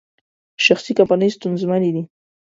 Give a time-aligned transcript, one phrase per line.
[0.65, 2.03] شخصي کمپنۍ ستونزمنې دي.